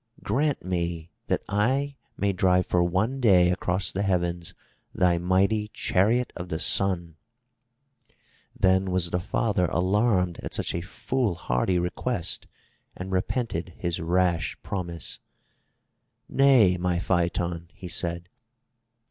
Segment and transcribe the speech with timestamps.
[0.23, 4.55] "Grant me that I may drive for one day across the heavens
[4.95, 7.17] thy mighty chariot of the Sun."
[8.59, 12.47] Then was the father alarmed at such a foolhardy request
[12.97, 15.19] and repented his rash promise.
[16.27, 18.27] "Nay, my Phaeton," he said.